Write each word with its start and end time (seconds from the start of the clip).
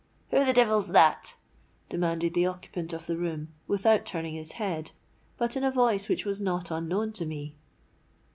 'Who 0.31 0.43
the 0.45 0.51
devil's 0.51 0.87
that?' 0.93 1.37
demanded 1.87 2.33
the 2.33 2.47
occupant 2.47 2.91
of 2.91 3.05
the 3.05 3.15
room, 3.19 3.49
without 3.67 4.03
turning 4.03 4.33
his 4.33 4.53
head, 4.53 4.93
but 5.37 5.55
in 5.55 5.63
a 5.63 5.69
voice 5.69 6.09
which 6.09 6.25
was 6.25 6.41
not 6.41 6.71
unknown 6.71 7.11
to 7.13 7.25
me. 7.27 7.53